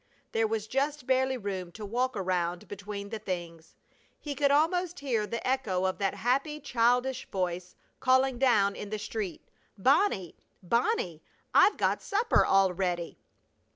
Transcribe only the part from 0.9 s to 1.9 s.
barely room to